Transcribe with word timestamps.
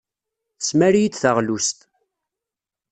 Tesmar-iyi-d 0.59 1.15
taɣlust. 1.21 1.79